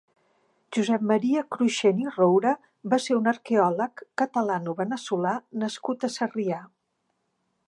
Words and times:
Josep 0.77 1.03
María 1.11 1.43
Cruxent 1.55 1.99
i 2.05 2.07
Roura 2.15 2.55
va 2.95 3.01
ser 3.05 3.19
un 3.19 3.31
arqueòleg 3.35 4.05
catalano-veneçolà 4.23 5.39
nascut 5.65 6.11
a 6.11 6.15
Sarrià. 6.19 6.63